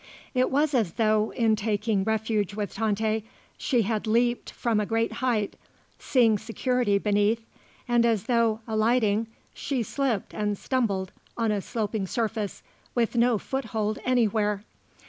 [0.33, 3.23] It was as though, in taking refuge with Tante,
[3.55, 5.55] she had leaped from a great height,
[5.99, 7.45] seeing security beneath,
[7.87, 12.63] and as though, alighting, she slipped and stumbled on a sloping surface
[12.95, 14.63] with no foothold anywhere.